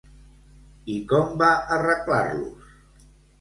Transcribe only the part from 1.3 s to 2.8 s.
va arreglar-los?